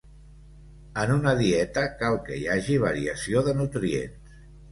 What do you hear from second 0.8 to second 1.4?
En una